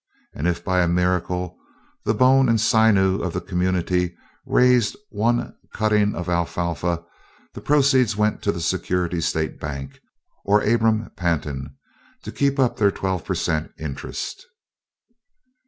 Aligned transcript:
And 0.33 0.47
if 0.47 0.65
by 0.65 0.81
a 0.81 0.87
miracle 0.87 1.59
"the 2.05 2.15
bone 2.15 2.49
and 2.49 2.59
sinew" 2.59 3.21
of 3.21 3.33
the 3.33 3.39
community 3.39 4.17
raised 4.47 4.95
one 5.11 5.55
cutting 5.73 6.15
of 6.15 6.27
alfalfa, 6.27 7.05
the 7.53 7.61
proceeds 7.61 8.17
went 8.17 8.41
to 8.41 8.51
the 8.51 8.61
Security 8.61 9.21
State 9.21 9.59
Bank, 9.59 9.99
or 10.43 10.63
Abram 10.63 11.11
Pantin, 11.15 11.75
to 12.23 12.31
keep 12.31 12.57
up 12.57 12.77
their 12.77 12.89
12 12.89 13.23
per 13.23 13.35
cent. 13.35 13.73
interest. 13.77 14.47